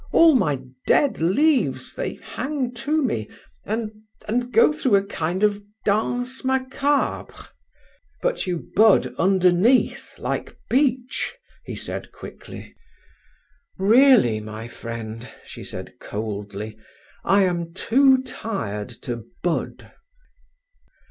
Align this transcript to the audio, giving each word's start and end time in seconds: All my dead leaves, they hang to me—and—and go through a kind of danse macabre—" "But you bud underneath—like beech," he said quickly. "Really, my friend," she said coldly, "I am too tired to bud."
All 0.11 0.33
my 0.33 0.59
dead 0.87 1.21
leaves, 1.21 1.93
they 1.93 2.15
hang 2.15 2.73
to 2.73 3.03
me—and—and 3.03 4.51
go 4.51 4.73
through 4.73 4.95
a 4.95 5.03
kind 5.05 5.43
of 5.43 5.61
danse 5.85 6.43
macabre—" 6.43 7.49
"But 8.19 8.47
you 8.47 8.71
bud 8.75 9.13
underneath—like 9.19 10.57
beech," 10.71 11.37
he 11.65 11.75
said 11.75 12.11
quickly. 12.11 12.73
"Really, 13.77 14.39
my 14.39 14.67
friend," 14.67 15.29
she 15.45 15.63
said 15.63 15.93
coldly, 15.99 16.79
"I 17.23 17.43
am 17.43 17.71
too 17.71 18.23
tired 18.23 18.89
to 19.03 19.25
bud." 19.43 19.91